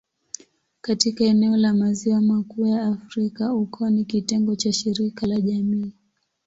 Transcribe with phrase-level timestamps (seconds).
[0.81, 5.91] Katika eneo la Maziwa Makuu ya Afrika, ukoo ni kitengo cha shirika la kijamii.